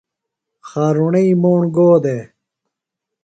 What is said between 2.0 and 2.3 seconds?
دےۡ؟